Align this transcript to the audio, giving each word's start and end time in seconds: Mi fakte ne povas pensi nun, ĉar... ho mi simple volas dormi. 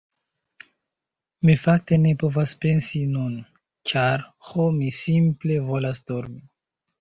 Mi 1.49 1.55
fakte 1.65 1.99
ne 2.05 2.13
povas 2.23 2.53
pensi 2.65 3.01
nun, 3.11 3.35
ĉar... 3.93 4.25
ho 4.49 4.67
mi 4.79 4.89
simple 5.03 5.61
volas 5.69 6.03
dormi. 6.11 6.43